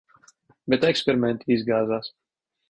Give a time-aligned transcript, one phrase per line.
[0.73, 2.11] Bet eksperimenti izgāzās.